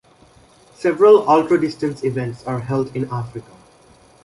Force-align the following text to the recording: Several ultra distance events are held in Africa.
Several 0.73 1.29
ultra 1.29 1.61
distance 1.61 2.03
events 2.03 2.43
are 2.45 2.61
held 2.61 2.95
in 2.95 3.07
Africa. 3.11 3.51